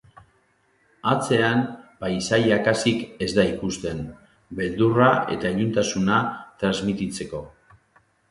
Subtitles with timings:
[1.09, 1.59] Atzean
[2.03, 4.01] paisaia kasik ez da ikusten,
[4.61, 6.17] beldurra eta iluntasuna
[6.63, 7.43] trasmititzeko.